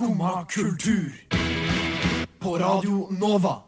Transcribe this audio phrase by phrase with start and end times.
[0.00, 1.12] Skumma kultur.
[2.38, 3.62] På Radio Nova.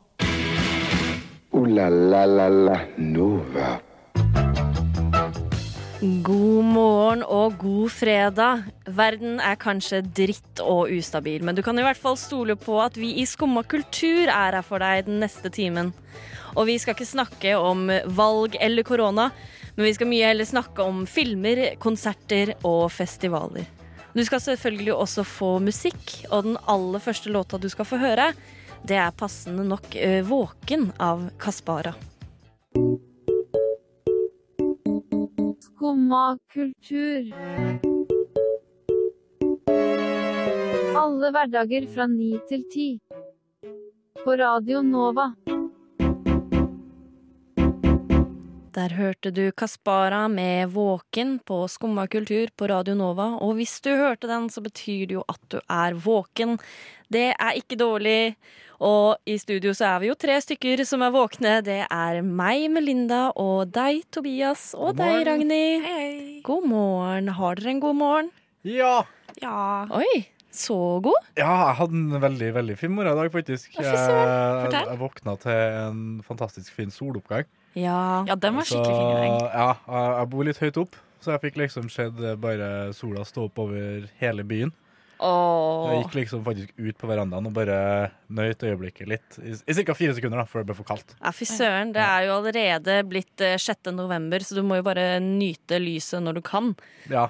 [1.51, 3.81] O-la-la-la-la Nova.
[6.01, 8.63] God morgen og god fredag.
[8.87, 12.97] Verden er kanskje dritt og ustabil, men du kan i hvert fall stole på at
[12.97, 15.93] vi i Skumma kultur er her for deg den neste timen.
[16.57, 19.29] Og vi skal ikke snakke om valg eller korona,
[19.77, 23.69] men vi skal mye heller snakke om filmer, konserter og festivaler.
[24.13, 28.33] Du skal selvfølgelig også få musikk, og den aller første låta du skal få høre,
[28.85, 31.95] det er passende nok eh, 'Våken' av Kaspara.
[35.63, 37.33] Skumma kultur.
[41.03, 42.89] Alle hverdager fra ni til ti.
[44.25, 45.33] På Radio Nova.
[48.73, 53.37] Der hørte du Kaspara med 'Våken' på Skumma kultur på Radio Nova.
[53.45, 56.57] Og hvis du hørte den, så betyr det jo at du er våken.
[57.13, 58.35] Det er ikke dårlig.
[58.81, 61.61] Og i studio så er vi jo tre stykker som er våkne.
[61.61, 65.21] Det er meg, Melinda, og deg, Tobias, og deg.
[65.29, 65.85] Ragnhild.
[65.85, 66.41] Hei.
[66.43, 67.29] God morgen.
[67.29, 68.31] Har dere en god morgen?
[68.65, 69.03] Ja.
[69.43, 69.85] Ja.
[69.93, 71.29] Oi, så god?
[71.37, 73.77] ja, jeg hadde en veldig veldig fin morgen i dag, faktisk.
[73.77, 77.45] Jeg, jeg våkna til en fantastisk fin soloppgang.
[77.79, 78.25] Ja.
[78.29, 79.49] ja, den var skikkelig fin i dag.
[79.55, 83.49] ja, jeg, jeg bor litt høyt opp, så jeg fikk liksom sett bare sola stå
[83.49, 84.75] opp over hele byen.
[85.23, 87.77] Jeg gikk liksom faktisk ut på verandaen og bare
[88.33, 89.39] nøyt øyeblikket litt.
[89.39, 89.95] I, i ca.
[89.95, 91.15] fire sekunder da, før det ble for kaldt.
[91.21, 91.93] Ja, fy søren.
[91.95, 93.93] Det er jo allerede blitt eh, 6.
[93.95, 96.73] november, så du må jo bare nyte lyset når du kan.
[97.13, 97.29] Ja,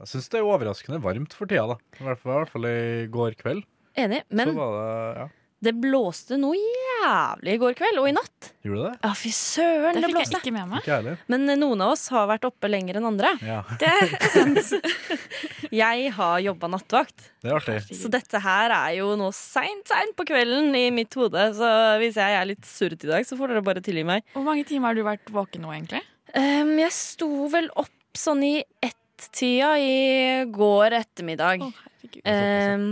[0.00, 1.78] jeg syns det er overraskende varmt for tida, da.
[2.00, 2.76] I hvert fall, i, hvert fall i
[3.12, 3.64] går kveld.
[4.00, 4.24] Enig.
[4.24, 5.28] så Men var det Ja,
[5.64, 8.50] det blåste noe jævlig i går kveld og i natt.
[8.64, 8.92] gjorde det?
[9.04, 10.84] Ja, fy søren, Det det fikk jeg ikke med meg.
[10.86, 11.14] Ikke.
[11.32, 13.32] Men eh, noen av oss har vært oppe lenger enn andre.
[13.44, 14.72] Ja, Det er sant.
[15.74, 17.96] Jeg har jobba nattevakt, det er artig.
[17.98, 21.48] så dette her er jo nå seint, seint på kvelden i mitt hode.
[21.56, 21.70] Så
[22.02, 24.22] hvis jeg er litt surrete i dag, så får dere bare tilgi meg.
[24.36, 26.04] Hvor mange timer har du vært våken nå, egentlig?
[26.36, 28.54] Um, jeg sto vel opp sånn i
[28.86, 29.94] ett-tida i
[30.54, 31.64] går ettermiddag.
[31.66, 32.22] Å, herregud.
[32.30, 32.86] Um,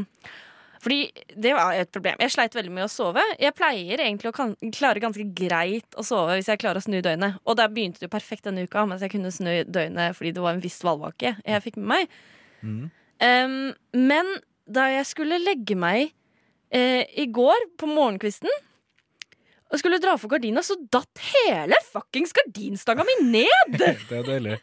[0.83, 2.19] fordi det var et problem.
[2.25, 3.23] Jeg sleit veldig med å sove.
[3.39, 6.99] Jeg pleier egentlig å kan klare ganske greit å sove hvis jeg klarer å snu
[6.99, 7.39] døgnet.
[7.47, 10.43] Og der begynte det jo perfekt denne uka, mens jeg kunne snu døgnet fordi det
[10.43, 12.19] var en viss valvake jeg fikk med meg.
[12.67, 12.83] Mm.
[13.23, 13.57] Um,
[13.95, 14.35] men
[14.67, 16.11] da jeg skulle legge meg
[16.75, 18.51] uh, i går på morgenkvisten
[19.73, 23.79] og skulle dra for gardina, så datt hele fuckings gardinstanga mi ned!
[23.79, 24.59] Det er deilig.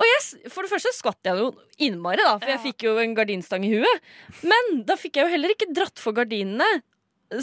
[0.00, 1.50] Og jeg, for det første skvatt jeg jo
[1.84, 4.06] innmari, da, for jeg fikk jo en gardinstang i huet.
[4.48, 6.68] Men da fikk jeg jo heller ikke dratt for gardinene,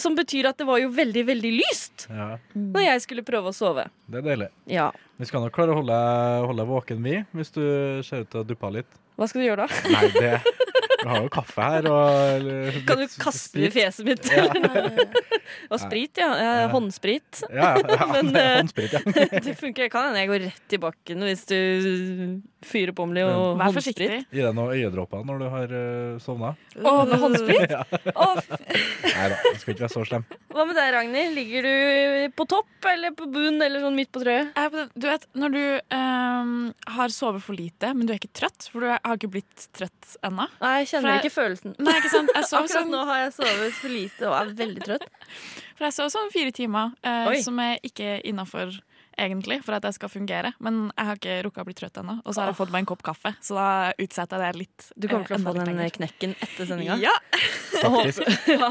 [0.02, 3.56] som betyr at det var jo veldig, veldig lyst Ja, når jeg skulle prøve å
[3.56, 3.86] sove.
[4.12, 4.48] det er deilig.
[4.68, 4.90] Ja.
[5.22, 6.00] Vi skal nok klare å holde,
[6.50, 7.62] holde deg våken, vi, hvis du
[8.04, 8.98] ser ut til å duppe litt.
[9.18, 9.80] Hva skal du gjøre da?
[9.94, 10.34] Nei, det
[11.08, 12.48] Vi har jo kaffe her og
[12.88, 14.28] Kan du kaste det i fjeset mitt?
[14.28, 14.46] Ja,
[15.72, 16.30] Og sprit, ja.
[16.36, 16.68] Eh, Ja.
[16.74, 17.42] Håndsprit.
[17.48, 19.02] ja, ja, ja Men, det er eh, håndsprit, ja.
[19.48, 19.90] Det funker.
[19.94, 21.58] Kan hende jeg går rett i bakken hvis du
[22.68, 23.78] fyrer på med litt Vær håndsprit.
[23.78, 24.10] forsiktig.
[24.34, 26.52] Gi deg noen øyedråper når du har uh, sovna.
[26.82, 27.72] Å, med håndsprit?
[27.72, 27.84] Ja.
[28.18, 30.26] Nei da, skal ikke være så slem.
[30.54, 31.36] hva med deg, Ragnhild?
[31.38, 34.52] Ligger du på topp eller på bunn eller sånn midt på den-
[34.98, 35.62] Du vet, når du
[35.96, 36.52] um,
[36.98, 40.18] har sovet for lite, men du er ikke trøtt, for du har ikke blitt trøtt
[40.26, 40.48] ennå.
[40.64, 41.76] Nei, jeg kjenner jeg- ikke følelsen.
[41.80, 42.30] Nei, ikke sant?
[42.36, 45.08] Akkurat sånn, nå har jeg sovet for lite og er veldig trøtt.
[45.78, 48.80] for jeg sov sånn fire timer, eh, som er ikke innafor
[49.18, 50.52] egentlig, for at jeg skal fungere.
[50.62, 52.20] Men jeg har ikke rukka å bli trøtt ennå.
[52.24, 54.86] Og så har jeg fått meg en kopp kaffe, så da utsetter jeg det litt.
[54.94, 55.90] Du kommer til å eh, få den lenger.
[55.96, 57.00] knekken etter sendinga.
[57.02, 57.16] Ja.
[57.82, 58.22] Faktisk.
[58.50, 58.70] ja.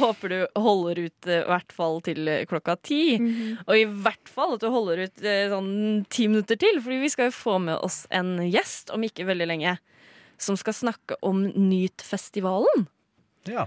[0.00, 3.00] Håper du holder ut eh, i hvert fall til eh, klokka ti.
[3.66, 5.72] Og i hvert fall at du holder ut eh, sånn
[6.12, 9.48] ti minutter til, Fordi vi skal jo få med oss en gjest om ikke veldig
[9.48, 9.78] lenge.
[10.40, 12.86] Som skal snakke om Nyt-festivalen.
[13.48, 13.66] Ja.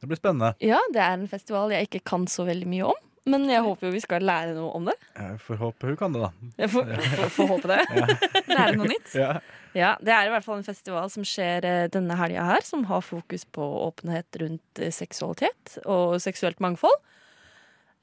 [0.00, 0.52] Det blir spennende.
[0.60, 3.02] Ja, det er en festival jeg ikke kan så veldig mye om.
[3.24, 4.94] Men jeg håper jo vi skal lære noe om det.
[5.16, 6.48] Jeg får håpe hun kan det, da.
[6.60, 7.78] Jeg får, får, får håpe det.
[8.52, 9.14] Lære noe nytt.
[9.16, 9.30] Ja.
[9.74, 12.84] Ja, Det er i hvert fall en festival som skjer eh, denne helga her, som
[12.86, 16.94] har fokus på åpenhet rundt eh, seksualitet og seksuelt mangfold.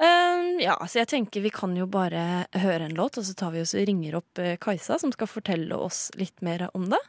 [0.01, 3.53] Um, ja, så jeg tenker vi kan jo bare høre en låt, og så tar
[3.53, 6.99] vi oss og ringer opp eh, Kajsa, som skal fortelle oss litt mer om det.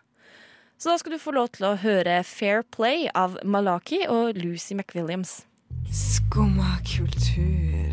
[0.82, 4.75] Så da skal du få lov til å høre Fair Play av Malaki og Lucy
[4.75, 5.44] McWilliams.
[5.94, 7.93] Skumma kultur.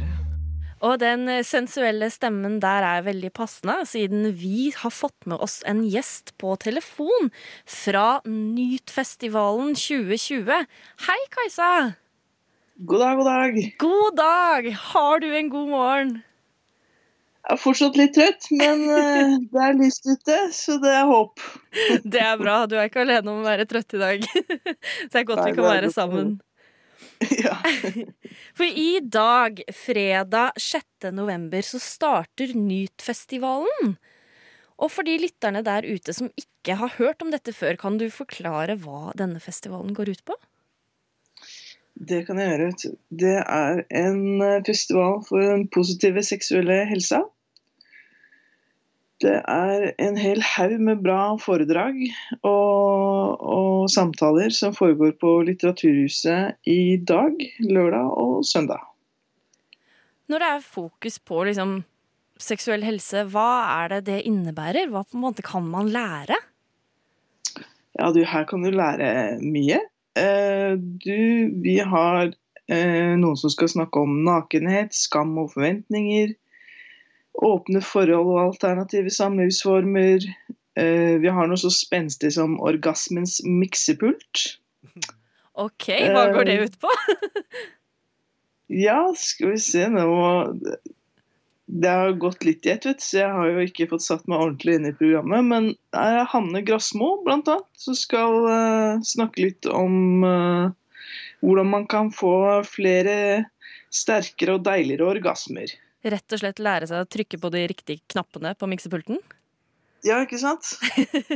[0.82, 5.84] Og den sensuelle stemmen der er veldig passende, siden vi har fått med oss en
[5.86, 7.30] gjest på telefon
[7.70, 10.50] fra Nytfestivalen 2020.
[11.06, 11.70] Hei, Kajsa!
[12.90, 13.62] God dag, god dag.
[13.86, 14.72] God dag!
[14.96, 16.18] Har du en god morgen?
[17.50, 21.42] Jeg er fortsatt litt trøtt, men eh, det er lyst ute, så det er håp.
[22.14, 22.60] Det er bra.
[22.70, 24.26] Du er ikke alene om å være trøtt i dag.
[24.30, 26.36] Så det er godt Nei, vi kan være sammen.
[27.42, 27.56] Ja.
[28.58, 31.10] For i dag, fredag 6.
[31.16, 33.98] november, så starter Nytfestivalen.
[34.80, 38.08] Og for de lytterne der ute som ikke har hørt om dette før, kan du
[38.14, 40.38] forklare hva denne festivalen går ut på?
[42.00, 42.94] Det kan jeg gjøre.
[43.26, 47.26] Det er en eh, festival for den positive seksuelle helsa.
[49.20, 51.98] Det er en hel haug med bra foredrag
[52.40, 58.86] og, og samtaler som foregår på Litteraturhuset i dag, lørdag og søndag.
[60.32, 61.82] Når det er fokus på liksom,
[62.40, 63.50] seksuell helse, hva
[63.82, 64.88] er det det innebærer?
[64.94, 66.40] Hva måte kan man lære?
[68.00, 69.82] Ja, du, her kan du lære mye.
[70.16, 71.20] Eh, du,
[71.60, 72.30] vi har
[72.72, 76.38] eh, noen som skal snakke om nakenhet, skam og forventninger.
[77.40, 80.26] Åpne forhold og alternative samlivsformer.
[80.80, 84.60] Eh, vi har noe så spenstig som orgasmens miksepult.
[85.60, 86.94] OK, hva går det ut på?
[88.70, 90.04] Ja, skal vi se nå
[91.66, 94.44] Det har gått litt i ett, vet så jeg har jo ikke fått satt meg
[94.44, 95.48] ordentlig inn i programmet.
[95.50, 100.70] Men det er Hanne Grasmo, blant annet, som skal eh, snakke litt om eh,
[101.42, 103.50] hvordan man kan få flere
[103.94, 105.74] sterkere og deiligere orgasmer.
[106.08, 109.20] Rett og slett lære seg å trykke på de riktige knappene på miksepulten?
[110.08, 110.78] Ja, ikke sant?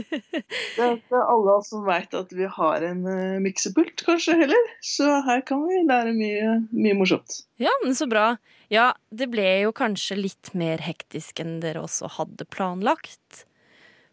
[0.76, 4.70] Det er ikke alle som veit at vi har en uh, miksepult, kanskje, heller.
[4.86, 7.42] Så her kan vi lære mye, mye morsomt.
[7.60, 8.38] Ja, men så bra.
[8.72, 13.44] Ja, det ble jo kanskje litt mer hektisk enn dere også hadde planlagt.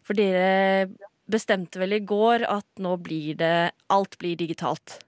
[0.03, 0.91] For dere
[1.31, 4.99] bestemte vel i går at nå blir det Alt blir digitalt.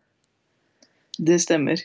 [1.20, 1.84] Det stemmer.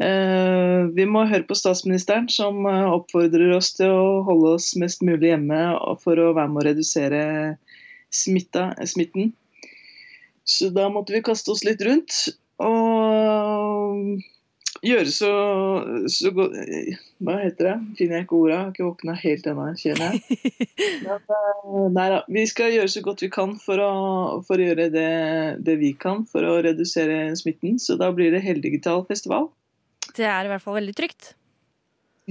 [0.00, 5.04] Eh, vi må høre på statsministeren, som eh, oppfordrer oss til å holde oss mest
[5.04, 5.60] mulig hjemme
[6.00, 7.24] for å være med å redusere
[8.12, 9.34] smitta, smitten.
[10.48, 12.24] Så da måtte vi kaste oss litt rundt
[12.62, 14.22] og
[14.82, 15.30] gjøre så,
[16.10, 16.56] så godt
[17.22, 17.74] Hva heter det?
[17.98, 18.56] Finner jeg ikke ordet.
[18.58, 20.42] Har ikke våkna helt ennå, kjenner jeg.
[21.04, 22.22] Men, eh, nei da.
[22.32, 23.94] Vi skal gjøre så godt vi kan for å,
[24.48, 25.10] for å gjøre det,
[25.68, 27.76] det vi kan for å redusere smitten.
[27.82, 29.52] Så da blir det heldigital festival.
[30.16, 31.32] Det er i hvert fall veldig trygt.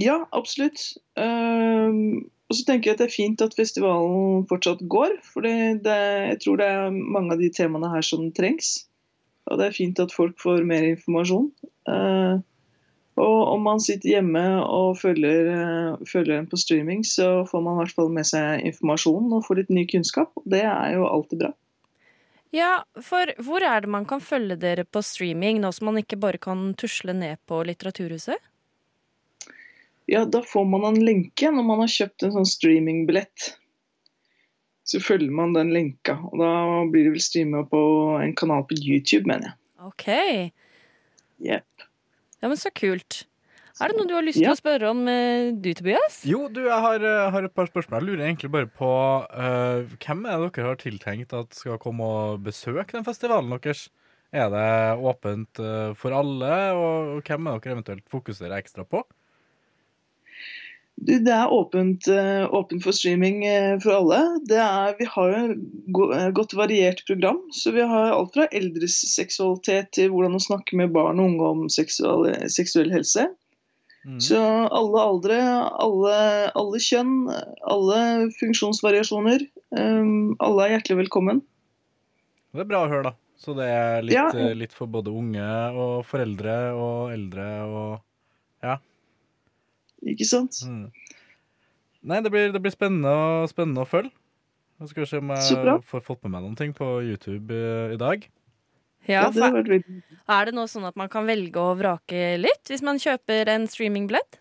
[0.00, 0.94] Ja, absolutt.
[1.20, 5.18] Ehm, og så tenker jeg at det er fint at festivalen fortsatt går.
[5.24, 8.74] For jeg tror det er mange av de temaene her som trengs.
[9.50, 11.48] Og det er fint at folk får mer informasjon.
[11.88, 12.44] Uh,
[13.20, 17.74] og om man sitter hjemme og følger, uh, følger den på streaming, så får man
[17.74, 20.30] i hvert fall med seg informasjon og får litt ny kunnskap.
[20.44, 21.52] Det er jo alltid bra.
[22.52, 26.18] Ja, for hvor er det man kan følge dere på streaming, nå som man ikke
[26.20, 28.36] bare kan tusle ned på Litteraturhuset?
[30.10, 33.54] Ja, da får man en lenke når man har kjøpt en sånn streamingbillett.
[34.84, 36.52] Så følger man den lenka, og da
[36.90, 37.82] blir det vel streama på
[38.20, 39.58] en kanal på YouTube, mener jeg.
[39.88, 40.06] OK.
[41.40, 41.86] Yep.
[42.42, 43.22] Ja, men så kult.
[43.80, 44.52] Er det noe du har lyst til Ja.
[44.52, 46.20] å spørre om, eh, du, Tobias?
[46.28, 48.02] Jo, du, jeg har, eh, har et par spørsmål.
[48.02, 48.90] Jeg lurer egentlig bare på
[49.24, 53.88] uh, hvem er det dere har tiltenkt at skal komme og besøke den festivalen deres?
[54.32, 59.02] Er det åpent uh, for alle, og, og hvem er dere eventuelt fokuserer ekstra på?
[61.02, 62.06] Det er åpent,
[62.52, 63.40] åpent for streaming
[63.82, 64.38] for alle.
[64.46, 67.40] Det er, vi har et godt variert program.
[67.50, 71.48] Så vi har alt fra eldres seksualitet til hvordan å snakke med barn og unge
[71.48, 73.24] om seksual, seksuell helse.
[74.02, 74.18] Mm.
[74.20, 74.38] Så
[74.74, 75.38] alle aldre,
[75.84, 76.14] alle,
[76.58, 77.12] alle kjønn,
[77.62, 77.98] alle
[78.40, 79.44] funksjonsvariasjoner.
[79.70, 81.42] Um, alle er hjertelig velkommen.
[82.52, 83.14] Det er bra å høre, da.
[83.42, 84.26] Så det er litt, Ja.
[84.34, 88.00] eh, litt for både unge og foreldre og eldre og
[88.62, 88.76] Ja.
[90.06, 90.58] Ikke sant?
[90.66, 90.90] Mm.
[92.02, 94.10] Nei, det blir, det blir spennende, og, spennende å følge.
[94.80, 97.94] Nå skal vi se om jeg får fått med meg noen ting på YouTube i,
[97.94, 98.26] i dag.
[99.10, 99.72] Ja, det for
[100.32, 103.66] Er det nå sånn at man kan velge å vrake litt hvis man kjøper en
[103.66, 104.38] streamingbillett?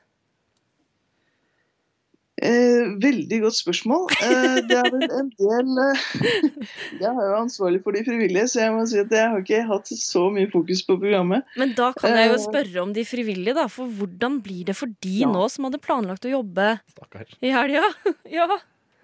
[2.42, 4.08] Eh, veldig godt spørsmål.
[4.26, 6.06] Eh, det er vel en del eh,
[7.04, 9.60] Jeg er jo ansvarlig for de frivillige, så jeg må si at jeg har ikke
[9.70, 11.46] hatt så mye fokus på programmet.
[11.60, 12.46] Men da kan jeg jo Eh.
[12.48, 13.68] spørre om de frivillige, da.
[13.70, 15.30] For hvordan blir det for de Ja.
[15.30, 17.84] nå som hadde planlagt å jobbe Stakker i helga?
[18.40, 18.48] ja.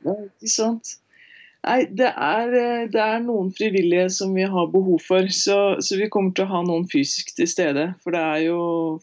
[0.05, 0.95] Ja, ikke sant?
[1.67, 5.97] Nei, det er, eh, det er noen frivillige som vi har behov for, så, så
[5.99, 7.89] vi kommer til å ha noen fysisk til stede.
[8.03, 8.59] For det er jo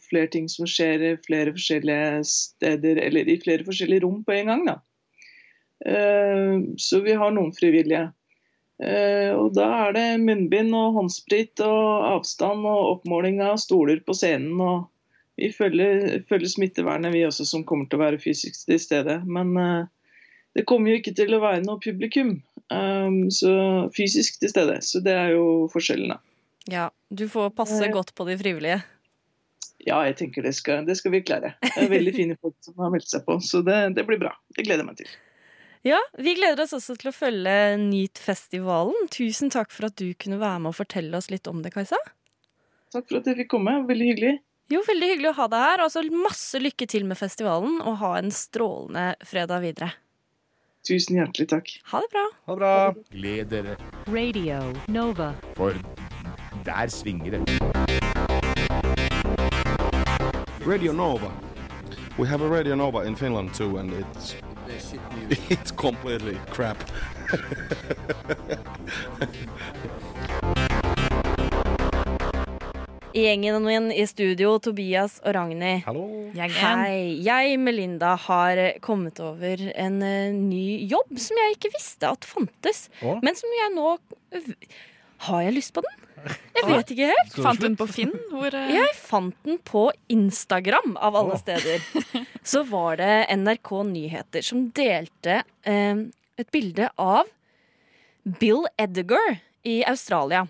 [0.06, 4.52] flere ting som skjer i flere forskjellige steder, eller i flere forskjellige rom på en
[4.52, 4.76] gang, da.
[5.84, 8.06] Eh, Så vi har noen frivillige.
[8.80, 14.16] Eh, Og da er det munnbind og håndsprit og avstand og oppmåling av stoler på
[14.16, 14.90] scenen og
[15.36, 19.16] Vi følger, følger smittevernet, vi også, som kommer til å være fysisk til stede.
[19.26, 19.88] Men
[20.54, 22.36] det kommer jo ikke til å være noe publikum
[22.72, 23.52] um, så
[23.96, 24.78] fysisk til stede.
[24.82, 26.18] Så det er jo forskjellen, da.
[26.70, 27.92] Ja, du får passe Eh.
[27.92, 28.82] godt på de frivillige.
[29.84, 31.54] Ja, jeg tenker det skal, det skal vi klare.
[31.60, 34.30] Det er veldig fine folk som har meldt seg på, så det, det blir bra.
[34.56, 35.10] Det gleder jeg meg til.
[35.84, 39.08] Ja, Vi gleder oss også til å følge NEAT-festivalen.
[39.12, 41.98] Tusen takk for at du kunne være med og fortelle oss litt om det, Kajsa.
[42.94, 43.74] Takk for at jeg fikk komme.
[43.84, 44.32] Veldig hyggelig.
[44.72, 45.82] Jo, Veldig hyggelig å ha deg her.
[45.84, 49.90] og så masse lykke til med festivalen, og ha en strålende fredag videre.
[50.84, 51.68] Tusen hjertelig takk.
[51.90, 52.24] Ha det bra.
[52.46, 52.94] Ha det bra.
[53.10, 53.76] Gled dere,
[54.06, 55.32] Radio Nova.
[55.56, 55.72] for
[56.64, 57.60] der svinger det.
[60.66, 61.30] Radio Nova.
[62.18, 64.34] We have a Radio Nova in Finland too, and it's
[65.50, 66.78] it's completely crap.
[73.14, 75.84] Gjengen min i studio, Tobias og Ragnhild.
[75.86, 76.06] Hallo.
[76.34, 76.56] Gjengen.
[76.58, 76.96] Hei.
[77.22, 82.88] Jeg, Melinda, har kommet over en eh, ny jobb som jeg ikke visste at fantes.
[83.06, 83.20] Å?
[83.22, 83.94] Men som jeg nå
[85.28, 86.02] Har jeg lyst på den?
[86.58, 87.38] Jeg vet ikke helt.
[87.46, 88.18] Fant du den på Finn?
[88.34, 88.74] Hvor, uh...
[88.74, 91.86] Jeg fant den på Instagram, av alle steder.
[92.42, 97.30] Så var det NRK Nyheter som delte eh, et bilde av
[98.42, 100.48] Bill Edgar i Australia.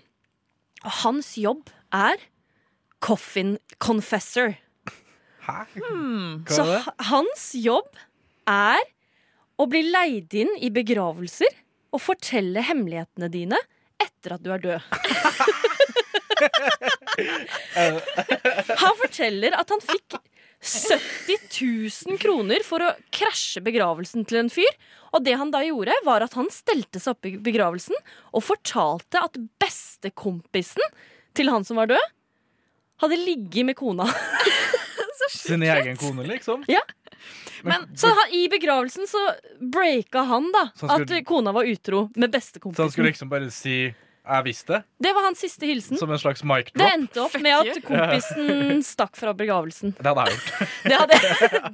[0.81, 2.31] Og hans jobb er
[3.05, 4.55] coffin confessor.
[5.45, 5.59] Hæ?
[5.77, 6.43] hmm.
[6.47, 6.81] Hva Så er det?
[6.87, 7.91] ha- hans jobb
[8.49, 8.81] er
[9.61, 11.53] å bli leid inn i begravelser
[11.95, 13.59] og fortelle hemmelighetene dine
[14.01, 14.81] etter at du er død.
[18.75, 20.17] Han forteller at han fikk
[20.65, 21.37] 70
[22.09, 24.71] 000 kroner for å krasje begravelsen til en fyr.
[25.15, 27.95] Og det han da gjorde, var at han stelte seg opp i begravelsen
[28.33, 30.83] og fortalte at bestekompisen
[31.37, 32.05] til han som var død,
[33.05, 34.05] hadde ligget med kona.
[35.35, 36.63] Sin egen kone, liksom?
[36.67, 36.81] Ja.
[37.65, 39.17] Men Så han, i begravelsen så
[39.59, 42.31] breaka han da Så han skulle- at kona var utro med
[42.75, 43.93] Så han skulle liksom bare si
[44.25, 45.97] 'jeg visste', Det var hans siste hilsen.
[45.97, 46.81] som en slags mic drop.
[46.81, 49.93] Det endte opp med at kompisen stakk fra begravelsen.
[49.95, 50.69] Det hadde jeg gjort.
[50.83, 51.15] Det hadde,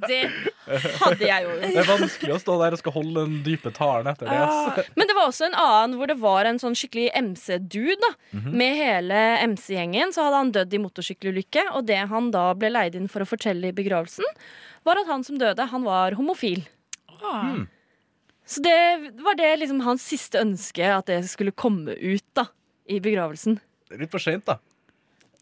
[0.08, 3.72] det hadde jeg jo Det er vanskelig å stå der og skal holde den dype
[3.72, 4.38] talen etter det.
[4.38, 4.88] ass.
[4.96, 7.96] Men det var også en annen hvor det var en sånn skikkelig MC-dude.
[8.00, 8.52] da -hmm.
[8.52, 11.62] Med hele MC-gjengen så hadde han dødd i motorsykkelulykke.
[11.74, 14.24] Og det han da ble leid inn for å fortelle i begravelsen,
[14.84, 16.66] var at han som døde, han var homofil.
[17.22, 17.68] ah, Hmm.
[18.52, 18.76] Så det
[19.24, 22.48] var det liksom hans siste ønske, at det skulle komme ut da
[22.92, 23.56] i begravelsen.
[23.88, 24.58] Det er Litt for seint, da.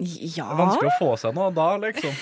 [0.01, 2.15] Ja Det er vanskelig å få seg noe da, liksom.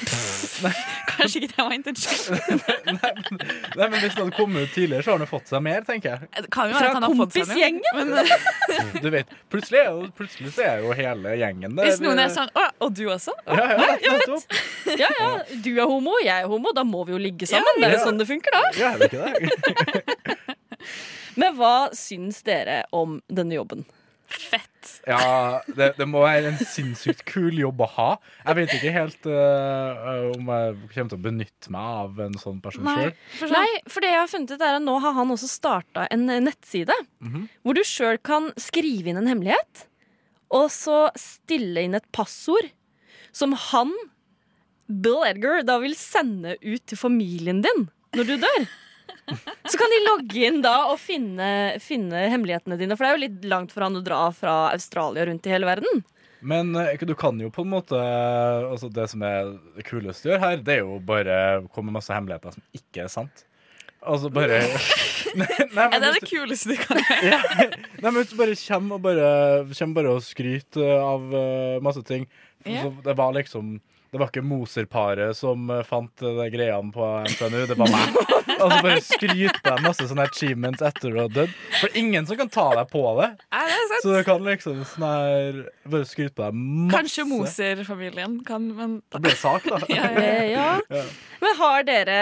[1.12, 2.59] Kanskje ikke det var intensjonen.
[2.99, 3.38] Nei, men,
[3.78, 6.16] nei, men Hvis det hadde kommet ut tidligere, så har han fått seg mer, tenker
[6.16, 6.30] jeg.
[6.42, 7.54] Det kan jo være Fra at han har fått seg noe.
[7.54, 7.87] kompisgjengen?
[7.95, 11.87] Men eh, Du vet, Plutselig er jo, plutselig så er jo hele gjengen der.
[11.92, 13.37] hvis noen er sånn Å, og du også?
[13.47, 14.59] Ja, ja, nettopp.
[14.99, 15.30] Ja, ja,
[15.62, 17.78] du er homo, jeg er homo, da må vi jo ligge sammen.
[17.78, 18.64] Ja, det er jo sånn det funker, da.
[18.80, 20.17] Ja, er det ikke det?
[21.38, 23.87] Men hva syns dere om denne jobben?
[24.28, 24.88] Fett.
[25.09, 28.09] Ja, det, det må være en sinnssykt kul jobb å ha.
[28.42, 32.59] Jeg vet ikke helt uh, om jeg kommer til å benytte meg av en sånn
[32.64, 33.14] person sjøl.
[33.38, 36.04] sånn, Nei, for det jeg har funnet ut er at Nå har han også starta
[36.12, 37.49] en nettside nettside -hmm.
[37.62, 39.87] hvor du sjøl kan skrive inn en hemmelighet,
[40.50, 42.68] og så stille inn et passord
[43.33, 43.92] som han,
[44.88, 48.68] Bill Edgar, da vil sende ut til familien din når du dør.
[49.68, 51.48] Så kan de logge inn da og finne,
[51.84, 52.96] finne hemmelighetene dine.
[52.96, 55.68] For det er jo litt langt for han å dra fra Australia rundt i hele
[55.68, 56.04] verden.
[56.40, 60.32] Men øh, du kan jo på en måte altså Det som er det kuleste å
[60.32, 63.44] gjøre her, det er jo bare å komme med masse hemmeligheter som ikke er sant.
[63.98, 64.60] Altså bare
[65.38, 67.32] Nei, nei, er det hvis det kuleste du kan gjøre?
[67.32, 67.40] ja.
[68.04, 69.30] Nei, men hvis du bare kommer og bare,
[69.74, 72.28] kommer bare og skryter av øh, masse ting
[72.66, 72.84] Ja.
[72.86, 73.76] så Det var liksom
[74.08, 78.18] Det var ikke Moser-paret som øh, fant de greiene på NTNU, det var meg.
[78.58, 81.52] Og så bare skryter jeg masse sånne achievements etter du har dødd.
[81.82, 83.28] For ingen som kan ta deg på det.
[83.54, 84.04] Er det sant?
[84.06, 85.58] Så du kan liksom sånn her
[85.92, 86.94] Bare skryte på deg masse.
[86.96, 89.82] Kanskje Moser-familien kan, men Det blir sak, da.
[89.92, 90.22] Ja, ja.
[90.22, 90.70] Eh, ja.
[90.88, 91.04] Ja.
[91.44, 92.18] Men har dere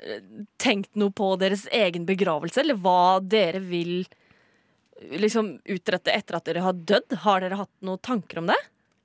[0.00, 0.24] eh,
[0.60, 4.00] tenkt noe på deres egen begravelse, eller hva dere vil
[5.12, 7.20] liksom utrette etter at dere har dødd?
[7.22, 8.58] Har dere hatt noen tanker om det?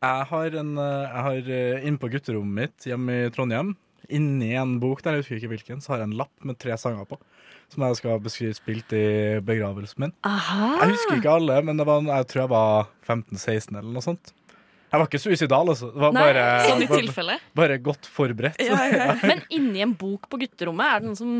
[0.03, 3.71] Jeg har, en, eh, jeg har eh, inne på gutterommet mitt hjemme i Trondheim,
[4.11, 6.75] inni en bok der, jeg husker ikke hvilken, så har jeg en lapp med tre
[6.79, 7.19] sanger på.
[7.71, 9.05] Som jeg skal beskrive spilt i
[9.47, 10.11] begravelsen min.
[10.27, 10.73] Aha.
[10.83, 14.33] Jeg husker ikke alle, men det var, jeg tror jeg var 15-16 eller noe sånt.
[14.93, 15.87] Jeg var ikke suicidal, altså.
[15.89, 18.59] Det var Nei, bare, Sånn i bare, bare godt forberedt.
[18.61, 19.07] Ja, ja.
[19.23, 21.39] Men inni en bok på gutterommet, er det noen som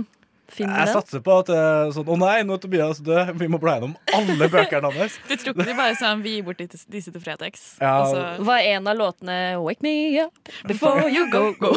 [0.53, 0.98] Finner Jeg den?
[1.00, 3.31] satser på at det er sånn Å nei, nå er Tobias død.
[3.39, 5.17] Vi må bla gjennom alle bøkene hans.
[5.29, 7.63] Du tror ikke de bare sånn Vi gir bort disse til Fretex?
[7.81, 7.93] Ja.
[8.03, 8.45] Altså.
[8.45, 9.95] Var en av låtene 'Wake Me
[10.25, 11.74] Up Before You Go Go'.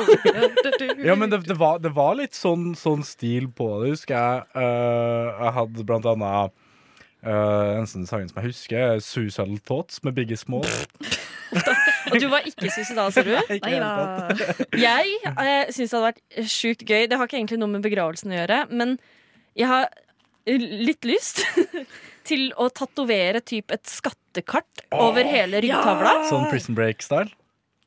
[1.06, 4.46] Ja, men det, det, var, det var litt sånn, sånn stil på det, husker jeg.
[4.56, 6.54] Uh, jeg hadde blant annet
[7.26, 10.66] uh, en sånn sang som jeg husker, 'Suicidal Thoughts' med Biggie Small.
[12.16, 13.32] Og du var ikke suicidal, sa du?
[13.36, 14.74] Ikke i det hele tatt.
[14.80, 17.06] Jeg eh, syns det hadde vært sjukt gøy.
[17.10, 18.96] Det har ikke egentlig noe med begravelsen å gjøre, men
[19.56, 19.88] jeg har
[20.46, 21.42] litt lyst
[22.28, 26.20] til å tatovere typ et skattekart over hele ryggtavla.
[26.30, 27.30] Sånn Prison Break-style.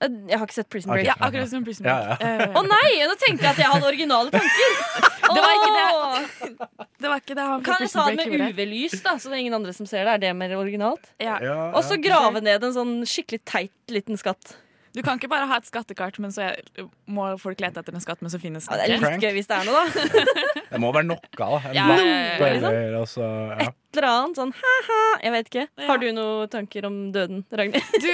[0.02, 1.04] Eh, Jeg har ikke sett Prison Break.
[1.04, 1.10] Okay.
[1.12, 1.96] Ja, akkurat som Prison Break.
[1.96, 2.44] Å ja.
[2.46, 2.92] Eh, Å nei!
[3.10, 4.76] Nå tenkte jeg at jeg hadde originale tanker.
[5.30, 6.68] Det var ikke det.
[7.04, 8.48] det var ikke det han Kan jeg ta det med.
[8.50, 10.16] UV-lys, da, så det er ingen andre som ser det?
[10.16, 11.12] Er det mer originalt?
[11.22, 11.36] Ja.
[11.44, 14.56] Ja, Og så grave ned en sånn skikkelig teit liten skatt.
[14.96, 16.48] Du kan ikke bare ha et skattekart, men så
[17.06, 19.50] må folk lete etter en skatt, men så finnes Ja, det er litt gøy hvis
[19.50, 20.24] det er noe, da.
[20.74, 21.50] Det må være noe, da.
[21.70, 22.98] En Ja, lapp ja, ja, ja.
[23.00, 23.26] altså,
[23.60, 23.68] ja.
[23.90, 24.98] Et eller annet sånn ha-ha.
[25.24, 25.64] Jeg vet ikke.
[25.82, 25.86] Ja.
[25.90, 27.86] Har du noen tanker om døden, Ragnhild?
[28.04, 28.12] Du,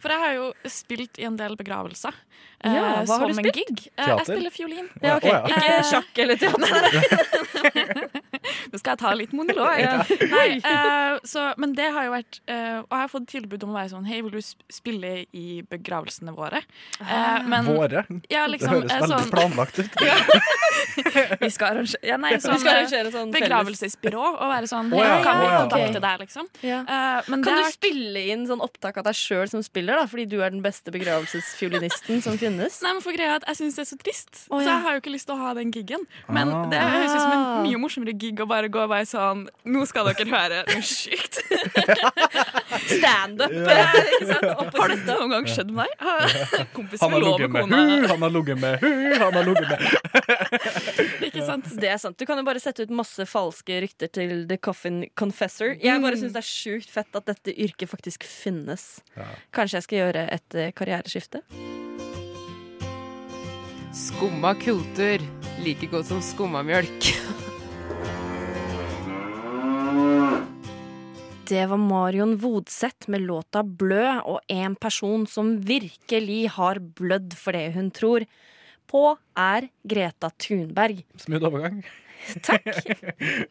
[0.00, 2.16] for jeg har jo spilt i en del begravelser.
[2.64, 3.60] eh, Ja, hva har du en spilt?
[3.60, 3.84] gig.
[3.96, 4.16] Eh, Teater?
[4.16, 4.88] Jeg spiller fiolin.
[5.04, 5.34] Ja, okay.
[5.34, 5.60] oh, ja.
[5.60, 8.17] Ikke sjakk eller teater.
[8.72, 9.74] Nå skal jeg ta litt monolog.
[9.80, 9.96] Ja.
[10.36, 13.72] Nei, uh, så, men det har jo vært uh, Og jeg har fått tilbud om
[13.72, 14.40] å være sånn Hei, vil du
[14.72, 16.60] spille i begravelsene våre?
[17.00, 18.04] Uh, men Våre.
[18.30, 19.98] ja, Det liksom høres eh, veldig sånn, planlagt ut.
[21.42, 24.90] Vi skal arrangere ja, nei, Vi sånn, skal eh, arrangere sånn begravelsesbyrå og være sånn
[24.94, 25.18] Hei, ja.
[25.24, 26.48] kan vi kontakte deg, liksom?
[26.66, 26.80] Ja.
[26.82, 27.76] Eh, men Kan det du vært...
[27.78, 30.06] spille inn sånn opptak av deg sjøl som spiller, da?
[30.10, 32.80] Fordi du er den beste begravelsesfiolinisten som finnes?
[32.84, 34.96] Nei, men for greia at Jeg syns det er så trist, Å, så jeg har
[34.96, 36.04] jo ikke lyst til å ha den gigen.
[36.28, 36.64] Men Ah.
[36.70, 39.84] det høres ut som en mye morsommere gig å bare gå og være sånn Nå
[39.86, 41.38] skal dere høre noe sykt.
[42.98, 43.54] Standup!
[44.78, 45.92] Har dette noen gang skjedd meg?
[46.76, 47.80] Kompisen Han har med kone.
[48.10, 48.90] han har ligget med hu,
[49.22, 51.70] han har ligget med Ikke sant?
[51.78, 52.18] Det er sant.
[52.18, 55.76] Du kan jo bare sette ut masse falske rykter til The Coffin Confessor.
[55.82, 58.98] Jeg bare syns det er sjukt fett at dette yrket faktisk finnes.
[59.16, 59.28] Ja.
[59.54, 61.44] Kanskje jeg skal gjøre et eh, karriereskifte?
[63.98, 65.22] Skumma kultur.
[65.64, 67.12] Like godt som skummamjølk.
[71.48, 77.56] Det var Marion Vodseth med låta 'Blø', og en person som virkelig har blødd for
[77.56, 78.26] det hun tror
[78.88, 81.00] på, er Greta Thunberg.
[81.16, 81.80] Smooth overgang.
[82.48, 82.68] Takk.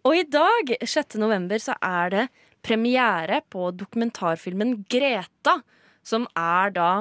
[0.05, 1.17] Og i dag, 6.
[1.17, 2.27] november, så er det
[2.61, 5.61] premiere på dokumentarfilmen 'Greta',
[6.03, 6.91] som er da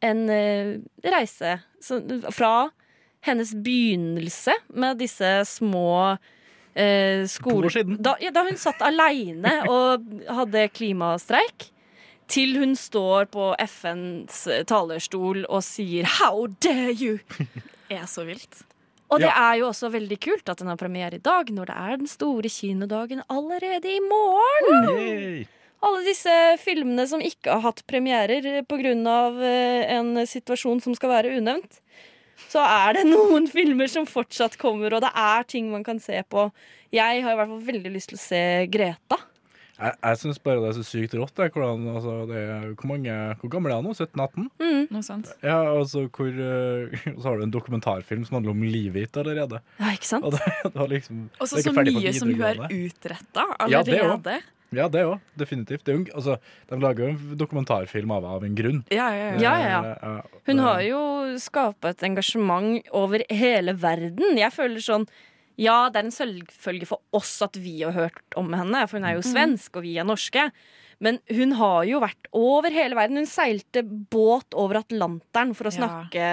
[0.00, 1.58] en eh, reise
[2.32, 2.70] fra
[3.28, 6.16] hennes begynnelse med disse små
[6.74, 7.62] eh, skole...
[7.62, 7.98] To år siden.
[8.02, 11.70] Da, ja, da hun satt aleine og hadde klimastreik.
[12.30, 17.18] Til hun står på FNs talerstol og sier 'how dare you'?
[17.90, 18.62] Er så vilt.
[19.10, 19.50] Og det Ja.
[19.50, 22.06] er jo også veldig kult at den har premiere i dag, når det er den
[22.06, 25.00] store kinodagen allerede i morgen.
[25.00, 25.46] Yay.
[25.82, 26.30] Alle disse
[26.62, 28.92] filmene som ikke har hatt premierer pga.
[29.90, 31.80] en situasjon som skal være unevnt.
[32.50, 36.22] Så er det noen filmer som fortsatt kommer, og det er ting man kan se
[36.28, 36.48] på.
[36.94, 39.20] Jeg har i hvert fall veldig lyst til å se Greta.
[39.80, 41.32] Jeg, jeg syns bare det er så sykt rått.
[41.38, 43.94] Det, hvordan, altså, det er, hvor, mange, hvor gammel er han nå?
[43.96, 44.46] 17-18?
[44.60, 44.84] Mm.
[44.92, 45.32] Noe sånt.
[45.46, 49.62] Ja, altså, hvor, eh, så har du en dokumentarfilm som handler om livet ditt allerede.
[49.80, 50.28] Ja, ikke sant?
[50.28, 53.46] Og det, det liksom Også så det er ikke ferdig mye som hun har utretta
[53.70, 54.40] Ja, det allerede.
[54.70, 55.16] Ja, det òg.
[55.38, 55.82] Definitivt.
[55.86, 56.36] Det er jo, altså,
[56.70, 58.84] de lager jo en dokumentarfilm av av en grunn.
[58.94, 59.40] Ja, ja, ja.
[59.42, 60.12] Ja, ja, ja.
[60.20, 61.00] Eh, Hun har jo
[61.42, 64.38] skapa et engasjement over hele verden.
[64.38, 65.08] Jeg føler sånn
[65.60, 69.08] Ja, det er en selvfølge for oss at vi har hørt om henne, for hun
[69.10, 70.48] er jo svensk, og vi er norske.
[71.00, 73.16] Men hun har jo vært over hele verden.
[73.22, 75.78] Hun seilte båt over Atlanteren for å Ja.
[75.78, 76.26] snakke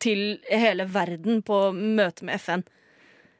[0.00, 2.64] til hele verden på møte med FN.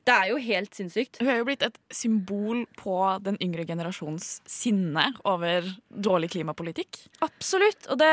[0.05, 1.17] Det er jo helt sinnssykt.
[1.23, 6.99] Hun er jo blitt et symbol på den yngre generasjons sinne over dårlig klimapolitikk.
[7.25, 7.89] Absolutt.
[7.89, 8.13] Og det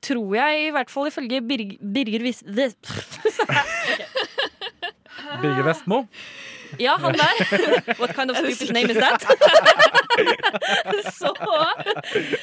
[0.00, 2.40] tror jeg, i hvert fall ifølge Birg Birger Vis...
[2.56, 2.72] det-
[5.42, 6.06] Birger Vestmo.
[6.80, 7.40] Ja, han der.
[8.00, 9.20] What kind of stupid name is that?
[11.18, 11.34] så,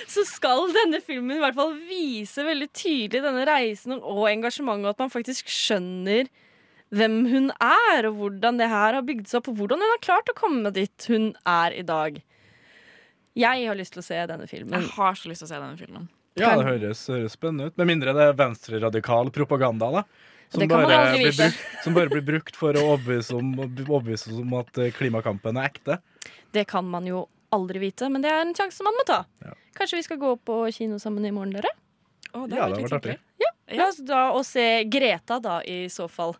[0.08, 5.01] så skal denne filmen i hvert fall vise veldig tydelig denne reisen og engasjementet, at
[5.01, 6.29] man faktisk skjønner
[6.93, 10.05] hvem hun er, og hvordan det her har bygd seg opp, og hvordan hun har
[10.05, 12.21] klart å komme dit hun er i dag.
[13.39, 14.77] Jeg har lyst til å se denne filmen.
[14.77, 16.10] Jeg har så lyst til å se denne filmen.
[16.39, 17.77] Ja, det høres, høres spennende ut.
[17.82, 20.03] Med mindre det er venstreradikal propaganda, da.
[20.49, 23.51] Som Det kan man bare, blir brukt, som bare blir brukt for å overbevise om,
[23.85, 25.99] overbevise om at eh, klimakampen er ekte.
[26.55, 29.23] Det kan man jo aldri vite, men det er en sjanse man må ta.
[29.45, 29.53] Ja.
[29.77, 31.69] Kanskje vi skal gå på kino sammen i morgen, dere?
[32.33, 33.17] Å, Ja, det har vært artig.
[33.77, 36.33] La oss da og se Greta, da, i så fall.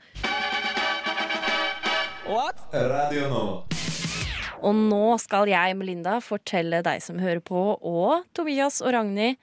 [2.74, 3.44] Radio nå.
[4.66, 9.38] Og nå skal jeg, Melinda, fortelle deg som hører på, og Tobias og Ragnhild,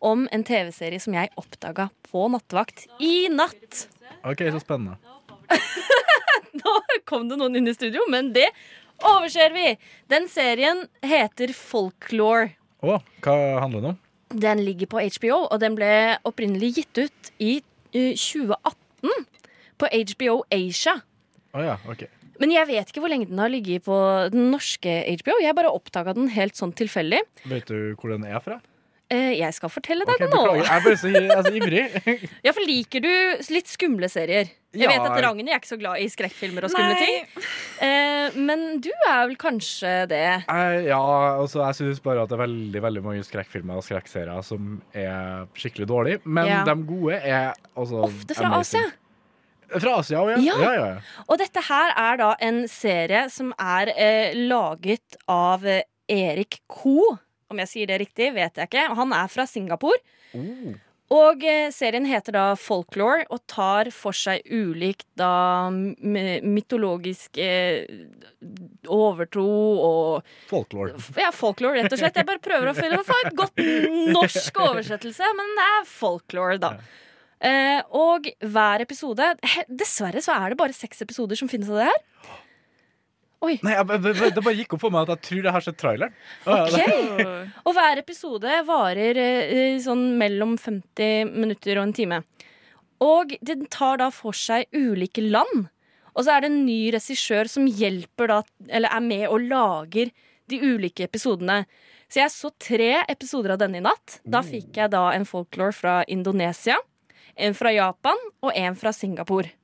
[0.00, 3.86] om en TV-serie som jeg oppdaga på nattevakt i natt.
[4.26, 4.96] OK, så spennende.
[6.60, 6.76] Nå
[7.08, 8.48] kom det noen inn i studio, men det
[9.06, 9.74] overser vi.
[10.10, 12.54] Den serien heter Folklore.
[12.80, 13.98] Å, hva handler den om?
[14.30, 15.90] Den ligger på HBO, og den ble
[16.28, 17.58] opprinnelig gitt ut i
[17.92, 19.26] eh, 2018
[19.80, 21.00] på HBO Asia.
[21.50, 22.06] Oh, ja, OK.
[22.40, 23.96] Men jeg vet ikke hvor lenge den har ligget på
[24.32, 25.36] den norske HBO.
[25.42, 27.20] Jeg bare oppdaga den helt sånn tilfeldig.
[27.50, 28.60] Vet du hvor den er fra?
[29.10, 30.40] Eh, jeg skal fortelle deg okay, det nå.
[30.44, 30.62] beklager.
[30.62, 32.28] Jeg er bare så altså, så ivrig.
[32.46, 33.10] Ja, for Liker du
[33.56, 34.50] litt skumle serier?
[34.70, 34.92] Jeg Ja.
[34.92, 37.00] vet at Ragnhild er ikke så glad i skrekkfilmer og skumle Nei.
[37.02, 37.48] ting.
[37.82, 40.20] Eh, men du er vel kanskje det?
[40.46, 41.00] Eh, ja,
[41.40, 45.48] altså jeg synes bare at det er veldig veldig mange skrekkfilmer og skrekkserier som er
[45.58, 46.20] skikkelig dårlige.
[46.24, 46.60] Men Ja.
[46.70, 48.86] de gode er altså Ofte fra amazing.
[48.86, 49.80] Asia.
[49.80, 50.54] Fra Asia òg, ja.
[50.54, 50.60] Ja.
[50.62, 51.24] Ja, ja.
[51.28, 57.18] Og dette her er da en serie som er eh, laget av eh, Erik Ko.
[57.50, 58.86] Om jeg sier det riktig, vet jeg ikke.
[58.98, 59.98] Han er fra Singapore.
[60.36, 60.70] Oh.
[61.10, 67.82] Og eh, serien heter da Folklore og tar for seg ulikt da mytologisk eh,
[68.86, 69.48] overtro
[69.88, 70.94] og Folklore.
[71.18, 72.20] Ja, folklore, rett og slett.
[72.20, 73.58] Jeg bare prøver å få et godt
[74.14, 76.76] norsk oversettelse, men det er folklore, da.
[77.40, 79.24] Eh, og hver episode
[79.66, 82.02] Dessverre så er det bare seks episoder som finnes av det her.
[83.40, 83.54] Oi.
[83.64, 85.78] Nei, jeg, det, det bare gikk opp for meg at jeg tror det har sett
[85.80, 86.16] traileren.
[86.44, 86.76] Ok.
[87.64, 92.22] Og hver episode varer eh, sånn mellom 50 minutter og en time.
[93.00, 95.70] Og den tar da for seg ulike land.
[96.12, 100.10] Og så er det en ny regissør som hjelper da, eller er med og lager
[100.50, 101.62] de ulike episodene.
[102.10, 104.18] Så jeg så tre episoder av denne i natt.
[104.26, 106.76] Da fikk jeg da en folklore fra Indonesia,
[107.38, 109.54] en fra Japan og en fra Singapore.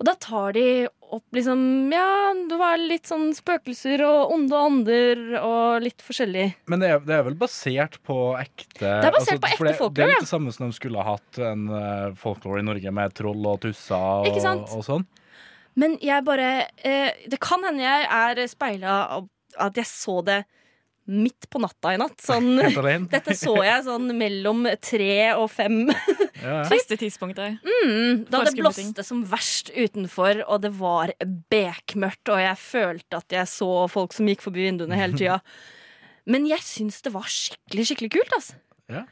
[0.00, 0.66] Og da tar de
[1.14, 6.48] opp liksom Ja, det var litt sånn spøkelser og onde ånder og litt forskjellig.
[6.70, 9.92] Men det er, det er vel basert på ekte Det er basert på ekte folklore.
[9.92, 12.66] det, Det er litt det samme som de skulle ha hatt en uh, folklore i
[12.66, 15.06] Norge med troll og tusser og, og sånn.
[15.78, 16.50] Men jeg bare
[16.86, 19.30] eh, Det kan hende jeg er speila av
[19.62, 20.40] at jeg så det
[21.10, 22.16] midt på natta i natt.
[22.24, 22.56] Sånn,
[23.12, 25.82] dette så jeg sånn mellom tre og fem.
[25.90, 26.62] Ja, ja.
[26.70, 27.60] Beste tidspunktet.
[27.64, 31.12] Mm, da det blåste som verst utenfor, og det var
[31.52, 35.40] bekmørkt, og jeg følte at jeg så folk som gikk forbi vinduene hele tida.
[36.30, 38.60] Men jeg syns det var skikkelig, skikkelig kult, altså.
[38.92, 39.04] Ja.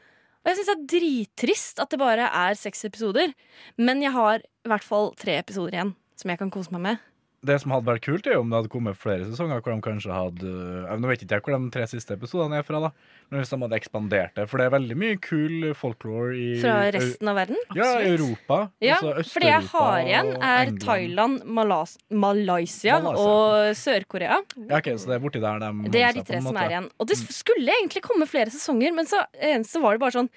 [0.43, 3.31] Og jeg syns det er drittrist at det bare er seks episoder.
[3.79, 7.03] Men jeg har i hvert fall tre episoder igjen som jeg kan kose meg med.
[7.43, 9.83] Det som hadde vært kult, er jo om det hadde kommet flere sesonger hvor de
[9.83, 12.91] kanskje hadde eh, Nå vet ikke jeg hvor de tre siste episodene er fra, da.
[13.27, 14.45] Men hvis de hadde ekspandert det.
[14.51, 17.59] For det er veldig mye kul folklore i Fra resten av verden.
[17.75, 18.13] Ja, Absolutt.
[18.13, 18.59] Europa.
[18.83, 20.81] Ja, altså for det jeg har igjen, er England.
[20.85, 23.27] Thailand, Malas Malaysia, Malaysia.
[23.27, 24.39] og Sør-Korea.
[24.69, 26.89] Ja, ok, Så det er borti der de Det er de tre som er igjen.
[26.95, 30.31] Og det skulle egentlig komme flere sesonger, men så eneste var det bare sånn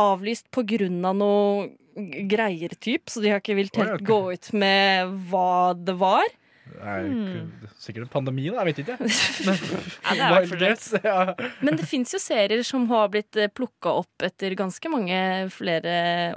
[0.00, 3.10] avlyst på grunn av noe g- greier, typ.
[3.12, 6.24] Så de har ikke villet helt gå ut med hva det var.
[6.72, 8.62] Det er ikke, Sikkert en pandemi, da.
[8.62, 8.96] Jeg vet ikke.
[10.16, 11.34] Ja, det ja.
[11.64, 15.18] Men det fins jo serier som har blitt plukka opp etter ganske mange
[15.52, 15.94] flere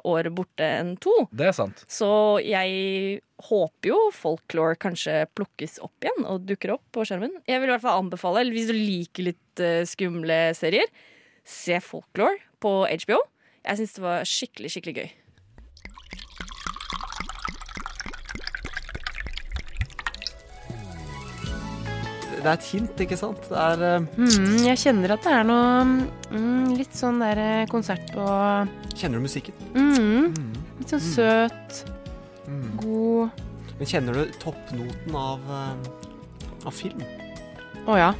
[0.07, 1.13] år borte enn to.
[1.31, 1.83] Det er sant.
[1.91, 2.09] Så
[2.43, 7.35] jeg håper jo folklore kanskje plukkes opp igjen og dukker opp på skjermen.
[7.47, 10.89] Jeg vil i hvert fall anbefale, eller hvis du liker litt eh, skumle serier,
[11.45, 13.21] se folklore på HBO.
[13.65, 15.13] Jeg syns det var skikkelig, skikkelig gøy.
[22.45, 23.47] Det er et hint, ikke sant?
[23.49, 25.85] Det er eh, Mm, jeg kjenner at det er noe
[26.29, 28.25] mm, litt sånn der eh, konsert på
[28.93, 29.55] Kjenner du musikken?
[29.73, 30.35] mm,
[30.79, 31.81] Litt sånn søt,
[32.45, 32.75] Mm.
[32.77, 33.41] god
[33.79, 37.01] Men kjenner du toppnoten av, eh, av film?
[37.89, 38.11] Å ja.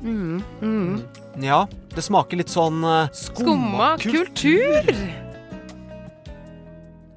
[0.00, 1.02] Mm, mm.
[1.44, 2.80] Ja, det smaker litt sånn
[3.12, 4.88] skumma, Skumma kultur!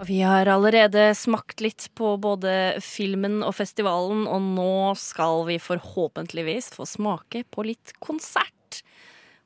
[0.04, 5.56] Og vi har allerede smakt litt på både filmen og festivalen, og nå skal vi
[5.64, 8.82] forhåpentligvis få smake på litt konsert.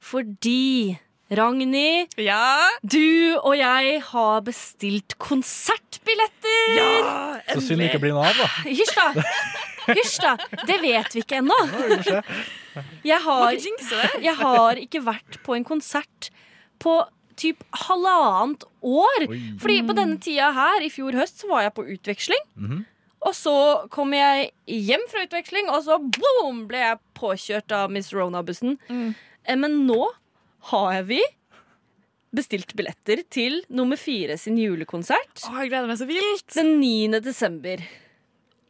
[0.02, 0.98] Fordi
[1.30, 2.10] Ragnhild,
[2.82, 6.74] du og jeg har bestilt konsertbilletter!
[6.74, 7.20] Ja,
[7.52, 8.50] Så synd det ikke blir noe av, da.
[8.66, 9.28] Hysj, da!
[9.92, 10.34] Hysj, da!
[10.66, 11.60] Det vet vi ikke ennå.
[13.06, 13.22] Jeg
[14.26, 16.32] jeg har ikke vært på en konsert
[16.82, 16.98] på
[17.40, 19.28] typ halvannet år.
[19.62, 22.46] Fordi på denne tida her i fjor høst så var jeg på utveksling.
[22.60, 22.86] Mhm.
[23.28, 23.54] Og så
[23.90, 28.78] kom jeg hjem fra utveksling, og så boom, ble jeg påkjørt av Miss Rona-bussen.
[28.94, 29.16] Mm.
[29.58, 30.06] Men nå
[30.70, 31.18] har vi
[32.38, 35.42] bestilt billetter til nummer fire sin julekonsert.
[35.48, 36.46] Å, jeg gleder meg så vilt.
[36.54, 37.20] Den 9.
[37.26, 37.82] desember.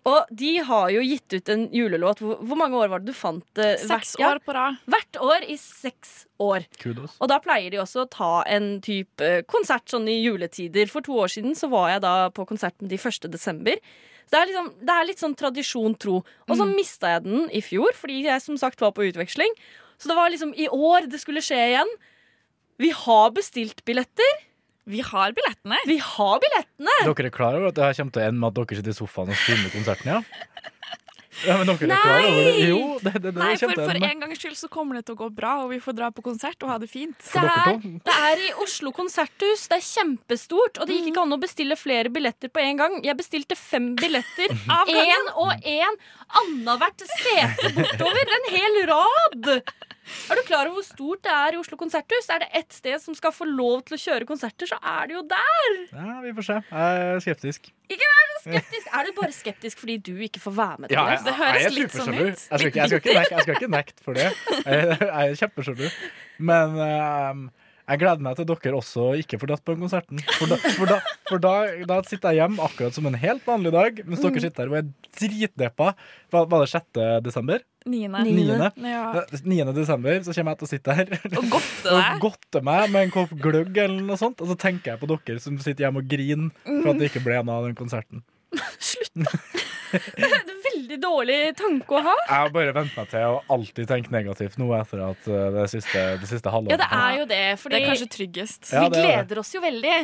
[0.07, 2.21] Og de har jo gitt ut en julelåt.
[2.23, 3.73] Hvor, hvor mange år var det du fant det?
[3.81, 4.77] Seks hvert- ja, år på rad.
[4.87, 6.63] Hvert år i seks år.
[6.79, 7.17] Kudos.
[7.19, 10.87] Og da pleier de også å ta en type eh, konsert sånn i juletider.
[10.87, 13.27] For to år siden så var jeg da på konsert med de 1.
[13.33, 13.75] desember.
[14.27, 16.17] Så det er, liksom, det er litt sånn tradisjon tro.
[16.47, 16.75] Og så Mm.
[16.75, 19.53] mista jeg den i fjor, fordi jeg som sagt var på utveksling.
[19.99, 21.91] Så det var liksom i år det skulle skje igjen.
[22.79, 24.33] Vi har bestilt billetter.
[24.87, 25.77] Vi har billettene.
[25.89, 26.97] Vi har billettene.
[27.03, 28.93] Dere er klar over at det her kommer til å ende med at dere sitter
[28.93, 30.11] i sofaen og streamer konserten?
[30.13, 30.19] Ja?
[31.43, 31.97] ja, men dere er Nei!
[32.05, 32.53] klar over det?
[32.69, 35.19] Jo, det, det, det, Nei, for, for en gangs skyld så kommer det til å
[35.25, 37.19] gå bra, og vi får dra på konsert og ha det fint.
[37.19, 39.67] Det er, det er i Oslo konserthus.
[39.67, 40.79] Det er kjempestort.
[40.79, 42.97] Og det gikk ikke an å bestille flere billetter på en gang.
[43.03, 44.55] Jeg bestilte fem billetter.
[44.77, 45.03] Av gangen.
[45.03, 45.99] Én og én
[46.45, 48.35] annethvert sete bortover.
[48.39, 49.53] En hel rad.
[50.31, 52.29] Er du klar over hvor stort det er i Oslo konserthus?
[52.33, 55.17] Er det ett sted som skal få lov til å kjøre konserter, så er det
[55.17, 55.77] jo der.
[55.91, 56.57] Ja, vi får se.
[56.71, 57.69] Jeg er skeptisk.
[57.87, 58.89] Ikke vær så skeptisk.
[58.99, 61.67] Er du bare skeptisk fordi du ikke får være med til Ja, jeg, Det høres
[61.69, 62.25] er litt sånn ut.
[62.25, 64.27] Jeg skal ikke, jeg skal ikke, nekte, for det.
[64.65, 65.87] Jeg, jeg er kjempesjalu.
[66.51, 67.47] Men um
[67.87, 70.19] jeg gleder meg til dere også ikke får dratt på den konserten.
[70.35, 70.97] For, da, for, da,
[71.29, 71.53] for da,
[71.87, 74.25] da sitter jeg hjemme akkurat som en helt vanlig dag, mens Mm.
[74.27, 74.89] dere sitter her og er
[75.21, 75.93] dritdeppa.
[76.35, 76.99] Var, var det 6.
[77.23, 77.63] desember?
[77.87, 78.23] Niende.
[78.27, 78.71] Niende.
[78.83, 79.23] Ja.
[79.31, 79.67] 9.
[79.77, 83.13] desember så kommer jeg til å sitte her Og godte og godte meg med en
[83.13, 84.41] kopp gløgg eller noe sånt.
[84.43, 87.25] Og så tenker jeg på dere som sitter hjemme og griner for at det ikke
[87.27, 88.25] ble noe av den konserten.
[88.91, 90.53] Slutt, da!
[90.77, 92.15] Veldig dårlig tanke å ha.
[92.27, 95.65] Jeg har bare vent meg til å alltid tenke negativt nå etter at uh, det
[95.73, 96.75] siste, det siste halvåret.
[96.75, 97.41] Ja, det er jo det.
[97.61, 98.71] Fordi Det er kanskje tryggest.
[98.71, 99.97] Ja, vi er gleder oss jo veldig.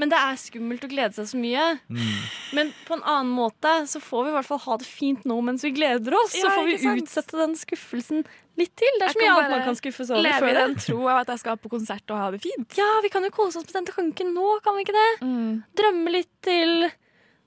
[0.00, 1.66] Men det er skummelt å glede seg så mye.
[1.88, 2.14] Mm.
[2.58, 5.40] Men på en annen måte så får vi i hvert fall ha det fint nå
[5.44, 6.34] mens vi gleder oss.
[6.34, 7.04] så Ja, får vi sant?
[7.04, 8.24] utsette den skuffelsen
[8.60, 8.98] litt til.
[9.00, 10.22] Det er så mye kan annet man kan skuffes over.
[10.24, 12.76] Leve i den tro av at jeg skal på konsert og ha det fint.
[12.78, 15.08] Ja, vi kan jo kose oss med den tanken nå, kan vi ikke det?
[15.26, 15.64] Mm.
[15.80, 16.86] Drømme litt til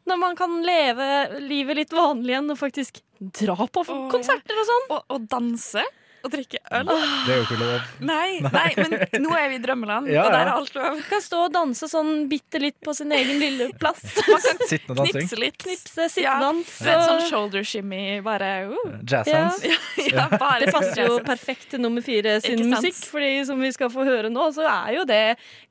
[0.08, 1.08] når man kan leve
[1.44, 4.86] livet litt vanlig igjen og faktisk dra på konserter og sånn.
[4.96, 5.84] Og, og danse.
[6.28, 6.90] Og drikke øl.
[6.92, 7.92] Det er jo ikke lov.
[8.04, 10.98] Nei, nei, men nå er vi i drømmeland, Ja, og der er alt lov.
[11.08, 14.02] Kan stå og danse sånn bitte litt på sin egen lille plass.
[14.72, 15.22] Sittende dansing.
[15.24, 15.58] Knipse litt.
[15.64, 16.74] Knipse, sittedans.
[16.84, 18.98] Ja, et sånn shoulder shimmy, bare uh.
[19.08, 19.46] Jazz Ja.
[19.48, 19.64] hands.
[20.12, 23.90] ja, bare Det passer jo perfekt til nummer fire sin musikk, Fordi som vi skal
[23.94, 25.24] få høre nå, så er jo det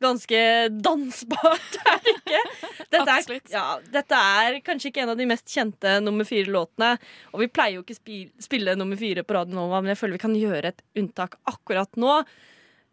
[0.03, 0.41] ganske
[0.87, 2.43] dansbart, er det ikke?
[2.93, 6.95] Dette er, ja, dette er kanskje ikke en av de mest kjente nummer fire-låtene.
[7.35, 10.17] Og vi pleier jo ikke spi- spille nummer fire på Radio Nova, men jeg føler
[10.17, 12.23] vi kan gjøre et unntak akkurat nå.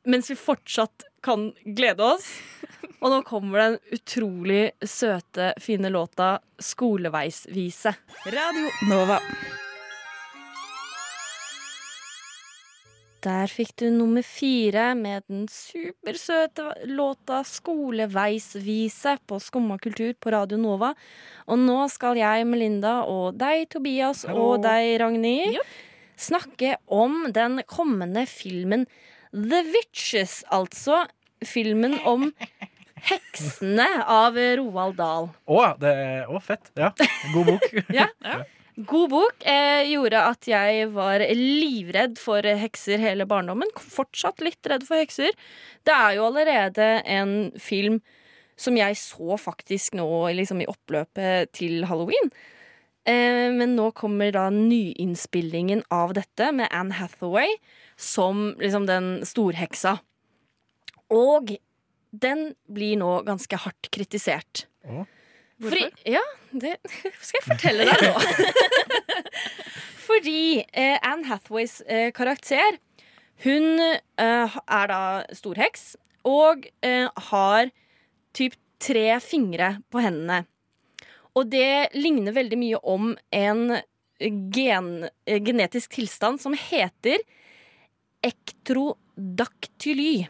[0.05, 2.27] Mens vi fortsatt kan glede oss.
[3.03, 7.95] Og nå kommer den utrolig søte, fine låta 'Skoleveisvise'.
[8.31, 9.19] Radio Nova.
[13.23, 20.57] Der fikk du nummer fire med den supersøte låta 'Skoleveisvise' på Skumma kultur på Radio
[20.57, 20.93] Nova.
[21.47, 24.53] Og nå skal jeg, Melinda, og deg, Tobias, Hello.
[24.53, 25.59] og deg, Ragnhild,
[26.23, 28.87] snakke om den kommende filmen
[29.33, 30.41] The Witches.
[30.53, 31.03] Altså
[31.43, 32.29] filmen om
[33.03, 35.29] heksene av Roald Dahl.
[35.45, 36.71] Å, det er å, fett.
[36.79, 36.93] Ja.
[37.33, 37.71] God bok.
[37.99, 38.09] Ja.
[38.73, 43.69] God bok eh, gjorde at jeg var livredd for hekser hele barndommen.
[43.77, 45.29] Fortsatt litt redd for hekser.
[45.85, 47.99] Det er jo allerede en film
[48.57, 50.07] som jeg så faktisk nå
[50.39, 52.33] liksom, i oppløpet til halloween.
[53.03, 57.57] Eh, men nå kommer da nyinnspillingen av dette med Anne Hathaway
[57.99, 59.97] som liksom den storheksa.
[61.13, 61.55] Og
[62.13, 64.67] den blir nå ganske hardt kritisert.
[64.83, 65.09] Hvorfor?
[65.63, 66.77] Fordi, ja, det
[67.25, 68.13] skal jeg fortelle deg nå.
[70.07, 72.75] Fordi eh, Anne Hathaways eh, karakter
[73.45, 75.03] Hun eh, er da
[75.35, 75.93] storheks
[76.27, 77.71] og eh, har
[78.35, 80.43] typ tre fingre på hendene.
[81.37, 83.63] Og det ligner veldig mye om en
[84.53, 87.17] gen, eh, genetisk tilstand som heter
[88.23, 90.27] ektrodaktyly.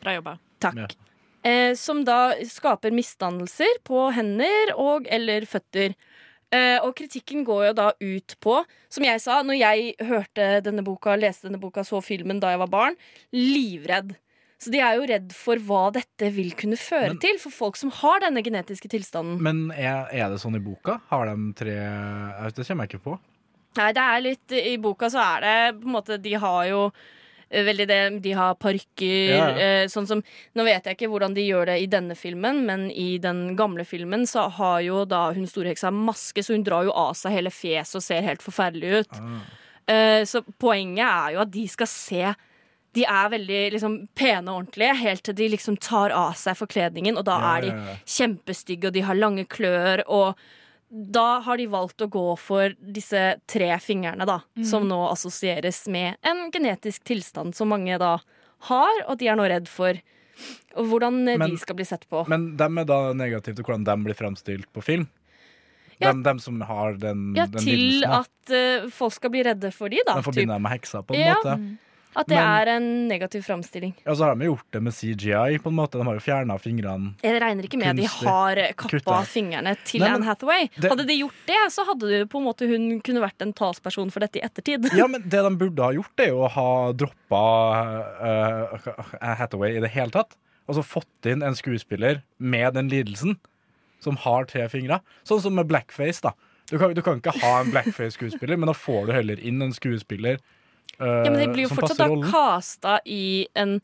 [0.00, 0.38] Bra jobba.
[0.58, 0.96] Takk.
[1.42, 5.94] Eh, som da skaper misdannelser på hender og eller føtter.
[6.52, 8.58] Eh, og kritikken går jo da ut på,
[8.92, 12.60] som jeg sa, når jeg hørte denne boka, leste denne boka, så filmen da jeg
[12.60, 12.98] var barn,
[13.32, 14.12] livredd.
[14.62, 17.90] Så de er jo redd for hva dette vil kunne føre til for folk som
[17.98, 19.40] har denne genetiske tilstanden.
[19.42, 21.00] Men er, er det sånn i boka?
[21.10, 21.74] Har de tre
[22.54, 23.16] Det kommer jeg ikke på.
[23.80, 26.80] Nei, det er litt I boka så er det på en måte De har jo
[27.48, 29.70] eh, veldig det De har parykker, Ja, ja.
[29.80, 30.20] eh, sånn som
[30.54, 33.86] Nå vet jeg ikke hvordan de gjør det i denne filmen, men i den gamle
[33.88, 37.50] filmen så har jo da hun storheksa maske, så hun drar jo av seg hele
[37.50, 39.18] fjeset og ser helt forferdelig ut.
[39.88, 40.22] Ah.
[40.28, 42.34] så poenget er jo at de skal se
[42.92, 47.16] de er veldig liksom, pene og ordentlige helt til de liksom tar av seg forkledningen,
[47.16, 47.70] og da er de
[48.04, 50.36] kjempestygge, og de har lange klør, og
[50.92, 54.66] da har de valgt å gå for disse tre fingrene, da, mm.
[54.68, 58.18] som nå assosieres med en genetisk tilstand som mange da
[58.68, 59.96] har, og de er nå redd for
[60.76, 62.26] og hvordan Men- de skal bli sett på.
[62.28, 65.08] Men dem er da negative til hvordan dem blir fremstilt på film?
[65.98, 66.10] Ja.
[66.10, 69.92] Dem, dem som har den, ja, den til at uh, folk skal bli redde for
[69.92, 70.16] de, da.
[70.18, 71.36] Den forbinder jeg med heksa, på en Ja.
[71.36, 71.78] måte.
[72.14, 73.94] At det Men- er en negativ framstilling.
[74.04, 75.92] Ja, så har de gjort det med CGI, på en måte.
[75.96, 77.14] De har jo fjerna fingrene.
[77.22, 79.20] Jeg regner ikke med at de har kappa Kutta.
[79.24, 80.68] fingrene til Nei, Anne Hathaway.
[80.78, 83.52] det- Hadde de gjort det, så hadde det på en måte hun kunne vært en
[83.54, 84.92] talsperson for dette i ettertid.
[84.94, 87.42] Ja, men det de burde ha gjort, er jo å ha droppa
[88.20, 90.36] uh, Hathaway i det hele tatt.
[90.68, 93.38] Altså fått inn en skuespiller med den lidelsen,
[94.00, 95.00] som har tre fingre.
[95.24, 96.32] Sånn som med blackface, da.
[96.70, 99.72] Du kan, du kan ikke ha en blackface-skuespiller, men da får du heller inn en
[99.74, 100.38] skuespiller
[101.02, 103.80] Ja, men de blir jo fortsatt da casta i en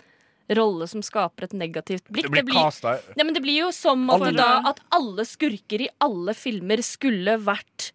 [0.55, 2.29] rolle som skaper et negativt blikk.
[2.33, 5.83] Det blir castet- ja, men det blir jo som at, Alle- da, at alle skurker
[5.83, 7.91] i alle filmer skulle vært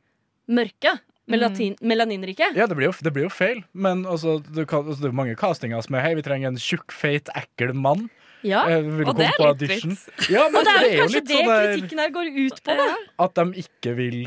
[0.50, 1.00] mørke.
[1.26, 2.50] Melatin, Melaninrike.
[2.54, 5.16] Ja, det blir, jo, det blir jo feil, men altså, du kan, altså, det er
[5.16, 8.10] mange castinger som er Hei, vi trenger en tjukk, feit, ekkel mann.
[8.44, 10.02] Ja, Eh, og det er litt vits.
[10.30, 12.76] Ja, og det er det jo kanskje det sånn kritikken her går ut på.
[12.76, 12.90] Da.
[13.24, 14.20] At de ikke vil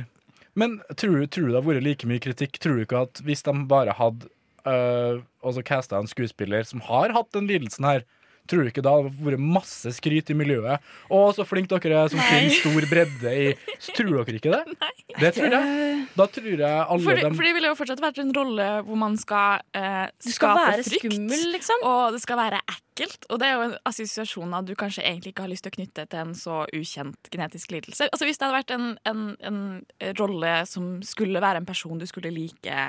[0.57, 2.57] Men tror, tror du det har vært like mye kritikk?
[2.65, 4.25] Tror du ikke at hvis de bare hadde
[4.67, 8.05] uh, så casta en skuespiller som har hatt den lidelsen her,
[8.47, 10.83] tror du ikke det hadde vært masse skryt i miljøet?
[11.11, 13.47] Å, så flink dere er som finner stor bredde i
[13.83, 14.77] Så Tror dere ikke det?
[15.23, 16.01] Det tror jeg.
[16.13, 18.99] Da tror jeg alle Fordi, dem for det ville jo fortsatt vært en rolle hvor
[19.01, 21.07] man skal, eh, Du skal være frykt.
[21.07, 21.87] skummel, liksom.
[21.89, 23.25] Og det skal være ekkelt.
[23.33, 26.05] Og det er jo en assosiasjon du kanskje egentlig ikke har lyst til å knytte
[26.13, 28.11] til en så ukjent genetisk lidelse.
[28.13, 32.05] Altså Hvis det hadde vært en, en, en rolle som skulle være en person du
[32.09, 32.85] skulle like,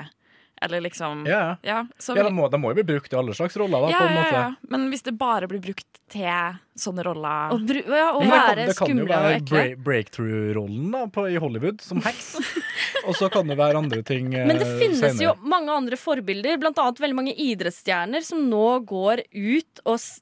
[0.62, 3.34] eller liksom Ja, ja, så, ja da, må, da må jo bli brukt i alle
[3.34, 4.32] slags roller, da, ja, på en måte.
[4.34, 4.48] ja.
[4.74, 8.76] Men hvis det bare blir brukt til sånne roller Og, bru, ja, og være det
[8.78, 8.94] kan, ekle.
[8.94, 12.30] det kan jo være break, breakthrough-rollen i Hollywood, som heks.
[13.06, 15.28] og så kan det være andre ting eh, Men det finnes senere.
[15.30, 20.20] jo mange andre forbilder, blant annet veldig mange idrettsstjerner som nå går ut og s-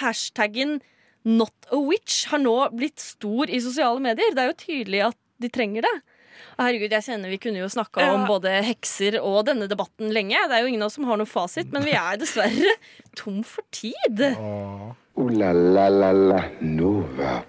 [0.00, 0.80] Hashtaggen
[1.24, 4.34] 'not a witch' har nå blitt stor i sosiale medier.
[4.34, 5.92] Det er jo tydelig at de trenger det.
[6.58, 8.14] Herregud, jeg kjenner Vi kunne jo snakka Ja.
[8.14, 10.36] om både hekser og denne debatten lenge.
[10.48, 12.74] Det er jo ingen av oss som har noe fasit, men vi er dessverre
[13.16, 14.20] tom for tid.
[14.38, 17.42] Oh la la la la Nova.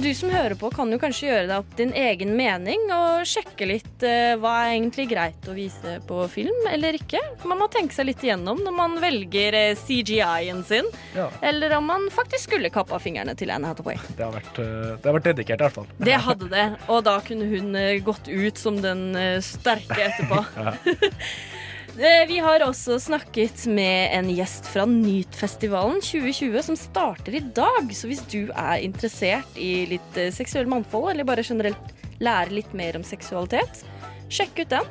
[0.00, 3.66] Du som hører på, kan jo kanskje gjøre deg opp din egen mening og sjekke
[3.68, 7.20] litt eh, hva er egentlig greit å vise på film eller ikke.
[7.44, 11.28] Man må tenke seg litt igjennom når man velger eh, CGI-en sin, Ja.
[11.44, 14.00] eller om man faktisk skulle kappa fingrene til Anne Hathaway.
[14.16, 15.92] Det har vært, eh, det har vært dedikert, i hvert fall.
[16.00, 19.06] Det hadde det, og da kunne hun eh, gått ut som den
[19.44, 20.44] sterke etterpå.
[20.60, 20.76] Ja.
[21.98, 27.90] Eh, Vi har også snakket med en gjest fra Nytfestivalen 2020 som starter i dag.
[27.96, 32.72] Så hvis du er interessert i litt eh, seksuell mannfold, eller bare generelt lære litt
[32.76, 33.82] mer om seksualitet,
[34.30, 34.90] sjekk ut den.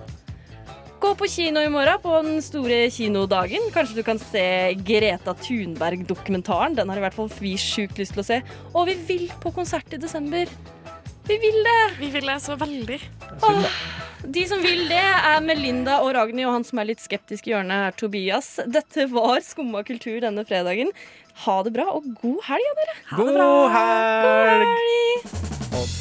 [1.00, 3.70] Gå på kino i morgen på den store kinodagen.
[3.72, 4.44] Kanskje du kan se
[4.84, 6.76] Greta Thunberg-dokumentaren.
[6.76, 8.42] Den har i hvert fall vi sjukt lyst til å se.
[8.74, 10.52] Og vi vil på konsert i desember.
[11.30, 11.80] Vi vil det!
[12.02, 13.00] Vi vil det så veldig.
[13.48, 13.80] Åh,
[14.24, 17.54] de som vil det, er Melinda og Ragnhild, og han som er litt skeptisk i
[17.54, 18.60] hjørnet, er Tobias.
[18.68, 20.92] Dette var Skumma kultur denne fredagen.
[21.46, 22.96] Ha det bra, og god helg, dere.
[23.16, 23.30] God
[23.76, 24.66] helg!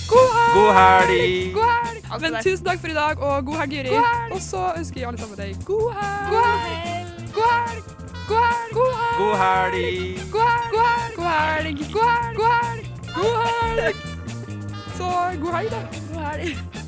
[0.08, 0.54] God helg!
[0.56, 1.52] God helg!
[1.54, 2.02] God helg!
[2.24, 3.94] Men tusen takk for i dag, og god helg, Juri.
[4.34, 6.26] Og så ønsker jeg alle sammen deg god helg!
[6.34, 7.06] God helg!
[7.38, 7.94] God helg!
[8.34, 9.14] God helg!
[9.18, 9.94] God helg!
[10.32, 10.70] God helg!
[10.74, 11.78] God helg!
[11.94, 12.36] God helg!
[12.38, 12.82] God helg!
[13.14, 13.36] God
[13.78, 13.96] helg!
[14.98, 15.06] Så
[15.44, 15.80] god helg, da.
[16.10, 16.87] God helg.